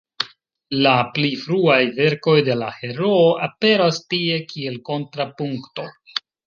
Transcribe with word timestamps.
La 0.85 0.93
pli 1.17 1.29
fruaj 1.41 1.77
verkoj 1.99 2.35
de 2.49 2.57
la 2.63 2.71
heroo 2.81 3.23
aperas 3.51 4.05
tie 4.15 4.43
kiel 4.55 4.85
kontrapunkto. 4.93 5.93